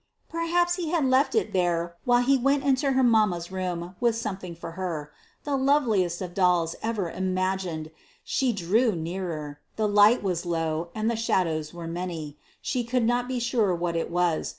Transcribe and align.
Perhaps 0.29 0.77
he 0.77 0.89
had 0.89 1.05
left 1.05 1.35
it 1.35 1.53
there 1.53 1.95
while 2.05 2.23
he 2.23 2.35
went 2.35 2.63
into 2.63 2.93
her 2.93 3.03
mamma's 3.03 3.51
room 3.51 3.95
with 3.99 4.15
something 4.15 4.55
for 4.55 4.71
her. 4.71 5.11
The 5.43 5.55
loveliest 5.55 6.23
of 6.23 6.33
dolls 6.33 6.75
ever 6.81 7.11
imagined! 7.11 7.91
She 8.23 8.51
drew 8.51 8.93
nearer. 8.95 9.59
The 9.75 9.87
light 9.87 10.23
was 10.23 10.43
low, 10.43 10.89
and 10.95 11.07
the 11.07 11.15
shadows 11.15 11.71
were 11.71 11.85
many: 11.85 12.35
she 12.63 12.83
could 12.83 13.03
not 13.03 13.27
be 13.27 13.37
sure 13.37 13.75
what 13.75 13.95
it 13.95 14.09
was. 14.09 14.49